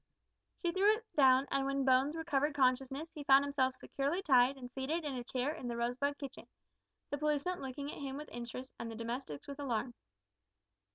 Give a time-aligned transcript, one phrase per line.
[0.57, 4.67] She threw it down, and when Bones recovered consciousness he found himself securely tied and
[4.67, 6.47] seated in a chair in the Rosebud kitchen
[7.11, 9.93] the policeman looking at him with interest, and the domestics with alarm.